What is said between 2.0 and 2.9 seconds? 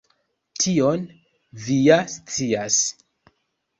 scias.